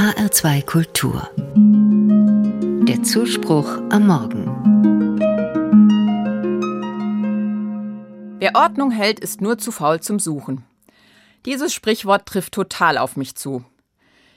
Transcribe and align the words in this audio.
HR2 0.00 0.64
Kultur. 0.64 1.28
Der 2.88 3.02
Zuspruch 3.02 3.68
am 3.90 4.06
Morgen. 4.06 4.46
Wer 8.38 8.54
Ordnung 8.54 8.92
hält, 8.92 9.20
ist 9.20 9.42
nur 9.42 9.58
zu 9.58 9.70
faul 9.70 10.00
zum 10.00 10.18
Suchen. 10.18 10.64
Dieses 11.44 11.74
Sprichwort 11.74 12.24
trifft 12.24 12.54
total 12.54 12.96
auf 12.96 13.18
mich 13.18 13.34
zu. 13.34 13.62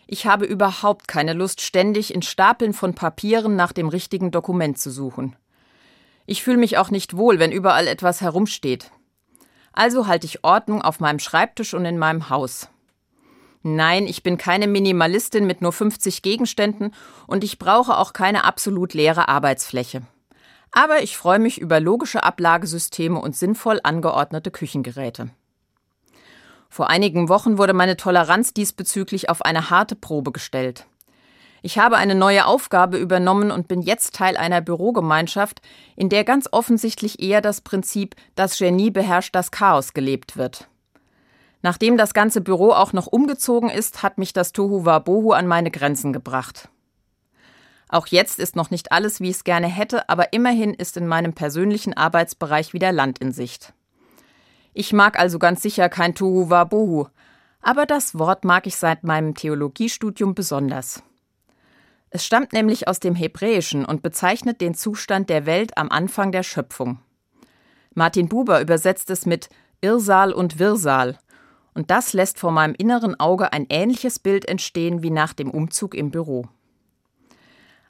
Ich 0.06 0.26
habe 0.26 0.44
überhaupt 0.44 1.08
keine 1.08 1.32
Lust, 1.32 1.62
ständig 1.62 2.14
in 2.14 2.24
Stapeln 2.24 2.74
von 2.74 2.94
Papieren 2.94 3.56
nach 3.56 3.72
dem 3.72 3.88
richtigen 3.88 4.32
Dokument 4.32 4.78
zu 4.78 4.92
suchen. 4.92 5.38
Ich 6.26 6.44
fühle 6.44 6.58
mich 6.58 6.78
auch 6.78 6.92
nicht 6.92 7.16
wohl, 7.16 7.40
wenn 7.40 7.54
überall 7.54 7.88
etwas 7.88 8.20
herumsteht. 8.20 8.92
Also 9.72 10.08
halte 10.08 10.26
ich 10.26 10.44
Ordnung 10.44 10.82
auf 10.82 11.00
meinem 11.00 11.20
Schreibtisch 11.20 11.74
und 11.74 11.86
in 11.86 11.98
meinem 11.98 12.30
Haus. 12.30 12.68
Nein, 13.64 14.08
ich 14.08 14.24
bin 14.24 14.38
keine 14.38 14.68
Minimalistin 14.68 15.48
mit 15.48 15.62
nur 15.62 15.72
50 15.72 16.22
Gegenständen 16.22 16.94
und 17.28 17.46
ich 17.46 17.60
brauche 17.60 17.98
auch 17.98 18.12
keine 18.12 18.44
absolut 18.44 18.94
leere 18.94 19.30
Arbeitsfläche. 19.30 20.02
Aber 20.72 21.02
ich 21.02 21.16
freue 21.16 21.40
mich 21.40 21.62
über 21.62 21.80
logische 21.80 22.24
Ablagesysteme 22.24 23.20
und 23.20 23.38
sinnvoll 23.38 23.80
angeordnete 23.82 24.52
Küchengeräte. 24.52 25.30
Vor 26.68 26.90
einigen 26.90 27.30
Wochen 27.30 27.58
wurde 27.58 27.74
meine 27.74 27.96
Toleranz 27.96 28.54
diesbezüglich 28.54 29.30
auf 29.30 29.44
eine 29.44 29.70
harte 29.70 29.96
Probe 29.96 30.32
gestellt. 30.32 30.86
Ich 31.62 31.78
habe 31.78 31.96
eine 31.96 32.16
neue 32.16 32.46
Aufgabe 32.46 32.98
übernommen 32.98 33.50
und 33.50 33.70
bin 33.70 33.82
jetzt 33.82 34.16
Teil 34.16 34.36
einer 34.36 34.60
Bürogemeinschaft, 34.60 35.62
in 35.96 36.10
der 36.10 36.26
ganz 36.26 36.50
offensichtlich 36.52 37.22
eher 37.22 37.40
das 37.40 37.62
Prinzip 37.62 38.16
das 38.36 38.58
Genie 38.58 38.92
beherrscht 38.92 39.34
das 39.34 39.52
Chaos 39.52 39.94
gelebt 39.94 40.36
wird. 40.36 40.68
Nachdem 41.64 41.96
das 41.96 42.14
ganze 42.14 42.42
Büro 42.42 42.72
auch 42.72 42.92
noch 42.92 43.08
umgezogen 43.08 43.70
ist, 43.70 44.04
hat 44.04 44.18
mich 44.18 44.34
das 44.34 44.52
Tohu 44.52 44.84
Wabohu 44.86 45.32
an 45.32 45.48
meine 45.48 45.72
Grenzen 45.72 46.12
gebracht. 46.12 46.68
Auch 47.88 48.08
jetzt 48.08 48.38
ist 48.38 48.58
noch 48.58 48.70
nicht 48.70 48.92
alles, 48.92 49.22
wie 49.22 49.30
ich 49.30 49.38
es 49.38 49.44
gerne 49.46 49.68
hätte, 49.68 50.10
aber 50.10 50.34
immerhin 50.34 50.74
ist 50.74 50.98
in 50.98 51.08
meinem 51.08 51.34
persönlichen 51.34 51.94
Arbeitsbereich 51.94 52.74
wieder 52.74 52.92
Land 52.92 53.20
in 53.20 53.32
Sicht. 53.32 53.74
Ich 54.74 54.92
mag 54.92 55.18
also 55.18 55.40
ganz 55.40 55.62
sicher 55.62 55.88
kein 55.88 56.16
Tohu 56.16 56.50
Wabohu, 56.50 57.08
aber 57.62 57.86
das 57.86 58.20
Wort 58.20 58.44
mag 58.44 58.68
ich 58.68 58.76
seit 58.76 59.06
meinem 59.06 59.34
Theologiestudium 59.34 60.36
besonders. 60.36 61.02
Es 62.10 62.26
stammt 62.26 62.52
nämlich 62.52 62.90
aus 62.90 63.00
dem 63.00 63.16
Hebräischen 63.16 63.86
und 63.86 64.02
bezeichnet 64.02 64.60
den 64.60 64.74
Zustand 64.74 65.30
der 65.30 65.46
Welt 65.46 65.78
am 65.78 65.90
Anfang 65.90 66.34
der 66.34 66.44
Schöpfung. 66.44 67.00
Martin 67.94 68.28
Buber 68.28 68.60
übersetzt 68.60 69.10
es 69.12 69.26
mit 69.26 69.50
Irrsal 69.80 70.34
und 70.34 70.60
Wirrsal 70.60 71.20
und 71.74 71.92
das 71.92 72.14
lässt 72.14 72.40
vor 72.40 72.52
meinem 72.52 72.76
inneren 72.76 73.20
Auge 73.20 73.54
ein 73.54 73.66
ähnliches 73.70 74.20
Bild 74.20 74.46
entstehen 74.46 75.04
wie 75.04 75.10
nach 75.10 75.34
dem 75.34 75.50
Umzug 75.52 75.96
im 75.96 76.12
Büro. 76.12 76.48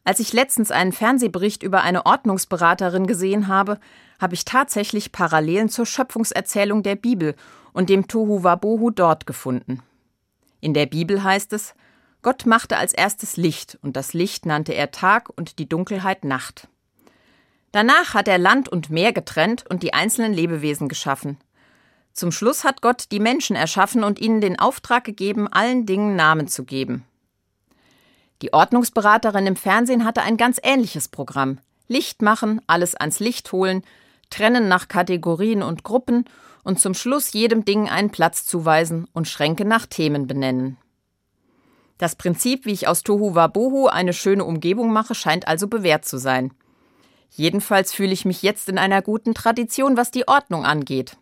Als 0.05 0.19
ich 0.19 0.33
letztens 0.33 0.69
einen 0.71 0.91
Fernsehbericht 0.91 1.63
über 1.63 1.81
eine 1.81 2.05
Ordnungsberaterin 2.05 3.07
gesehen 3.07 3.47
habe, 3.47 3.79
habe 4.19 4.33
ich 4.33 4.43
tatsächlich 4.43 5.11
Parallelen 5.11 5.69
zur 5.69 5.85
Schöpfungserzählung 5.85 6.83
der 6.83 6.95
Bibel 6.95 7.35
und 7.71 7.89
dem 7.89 8.07
Tohu 8.07 8.43
Wabohu 8.43 8.91
dort 8.91 9.25
gefunden. 9.25 9.81
In 10.59 10.73
der 10.73 10.85
Bibel 10.85 11.23
heißt 11.23 11.53
es, 11.53 11.73
Gott 12.21 12.45
machte 12.45 12.77
als 12.77 12.93
erstes 12.93 13.35
Licht, 13.35 13.77
und 13.81 13.97
das 13.97 14.13
Licht 14.13 14.45
nannte 14.45 14.73
er 14.73 14.91
Tag 14.91 15.29
und 15.35 15.59
die 15.59 15.67
Dunkelheit 15.67 16.23
Nacht. 16.23 16.69
Danach 17.73 18.13
hat 18.13 18.27
er 18.27 18.37
Land 18.37 18.69
und 18.69 18.89
Meer 18.89 19.13
getrennt 19.13 19.65
und 19.69 19.83
die 19.83 19.93
einzelnen 19.93 20.33
Lebewesen 20.33 20.87
geschaffen. 20.87 21.37
Zum 22.13 22.31
Schluss 22.31 22.63
hat 22.63 22.81
Gott 22.81 23.05
die 23.11 23.19
Menschen 23.19 23.55
erschaffen 23.55 24.03
und 24.03 24.19
ihnen 24.19 24.39
den 24.39 24.59
Auftrag 24.59 25.03
gegeben, 25.03 25.47
allen 25.47 25.85
Dingen 25.85 26.15
Namen 26.15 26.47
zu 26.47 26.63
geben. 26.63 27.03
Die 28.43 28.53
Ordnungsberaterin 28.53 29.47
im 29.47 29.55
Fernsehen 29.55 30.05
hatte 30.05 30.21
ein 30.21 30.37
ganz 30.37 30.59
ähnliches 30.61 31.07
Programm. 31.07 31.59
Licht 31.87 32.21
machen, 32.21 32.61
alles 32.67 32.95
ans 32.95 33.19
Licht 33.19 33.51
holen, 33.51 33.83
trennen 34.29 34.67
nach 34.67 34.87
Kategorien 34.87 35.63
und 35.63 35.83
Gruppen 35.83 36.25
und 36.63 36.79
zum 36.79 36.93
Schluss 36.93 37.33
jedem 37.33 37.65
Ding 37.65 37.89
einen 37.89 38.11
Platz 38.11 38.45
zuweisen 38.45 39.07
und 39.13 39.27
Schränke 39.27 39.65
nach 39.65 39.85
Themen 39.85 40.27
benennen. 40.27 40.77
Das 41.97 42.15
Prinzip, 42.15 42.65
wie 42.65 42.73
ich 42.73 42.87
aus 42.87 43.03
Tohu 43.03 43.35
Wabohu 43.35 43.87
eine 43.87 44.13
schöne 44.13 44.45
Umgebung 44.45 44.91
mache, 44.91 45.15
scheint 45.15 45.47
also 45.47 45.67
bewährt 45.67 46.05
zu 46.05 46.17
sein. 46.17 46.53
Jedenfalls 47.29 47.93
fühle 47.93 48.11
ich 48.11 48.25
mich 48.25 48.43
jetzt 48.43 48.69
in 48.69 48.77
einer 48.77 49.01
guten 49.01 49.33
Tradition, 49.33 49.97
was 49.97 50.11
die 50.11 50.27
Ordnung 50.27 50.65
angeht. 50.65 51.17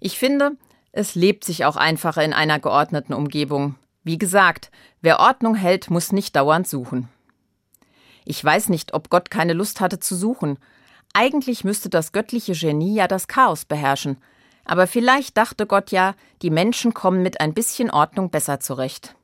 Ich 0.00 0.18
finde, 0.18 0.56
es 0.92 1.14
lebt 1.14 1.44
sich 1.44 1.64
auch 1.64 1.76
einfacher 1.76 2.24
in 2.24 2.32
einer 2.32 2.58
geordneten 2.58 3.12
Umgebung. 3.12 3.76
Wie 4.02 4.18
gesagt, 4.18 4.70
wer 5.02 5.20
Ordnung 5.20 5.54
hält, 5.54 5.90
muss 5.90 6.10
nicht 6.10 6.34
dauernd 6.34 6.66
suchen. 6.66 7.08
Ich 8.24 8.42
weiß 8.42 8.68
nicht, 8.70 8.94
ob 8.94 9.10
Gott 9.10 9.30
keine 9.30 9.52
Lust 9.52 9.80
hatte 9.80 10.00
zu 10.00 10.16
suchen. 10.16 10.58
Eigentlich 11.12 11.64
müsste 11.64 11.90
das 11.90 12.12
göttliche 12.12 12.54
Genie 12.54 12.94
ja 12.94 13.08
das 13.08 13.28
Chaos 13.28 13.64
beherrschen. 13.64 14.16
Aber 14.64 14.86
vielleicht 14.86 15.36
dachte 15.36 15.66
Gott 15.66 15.90
ja, 15.90 16.14
die 16.42 16.50
Menschen 16.50 16.94
kommen 16.94 17.22
mit 17.22 17.40
ein 17.40 17.54
bisschen 17.54 17.90
Ordnung 17.90 18.30
besser 18.30 18.60
zurecht. 18.60 19.16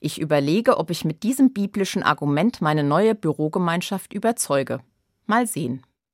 Ich 0.00 0.20
überlege, 0.20 0.78
ob 0.78 0.90
ich 0.90 1.04
mit 1.04 1.22
diesem 1.22 1.52
biblischen 1.52 2.02
Argument 2.02 2.60
meine 2.60 2.84
neue 2.84 3.14
Bürogemeinschaft 3.14 4.12
überzeuge. 4.12 4.80
Mal 5.26 5.46
sehen. 5.46 5.82